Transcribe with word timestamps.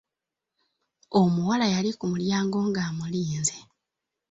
Omuwala 1.21 1.65
yali 1.73 1.91
kumulyango 1.99 2.57
ng'amulinze. 2.67 3.57